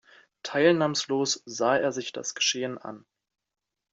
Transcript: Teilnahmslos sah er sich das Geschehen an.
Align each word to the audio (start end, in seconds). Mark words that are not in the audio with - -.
Teilnahmslos 0.41 1.43
sah 1.45 1.77
er 1.77 1.91
sich 1.91 2.11
das 2.11 2.33
Geschehen 2.33 2.79
an. 2.79 3.05